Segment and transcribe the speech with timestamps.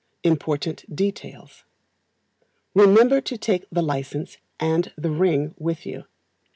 [0.23, 1.63] Important Details.
[2.73, 6.05] Remember to take the License and the Ring with you.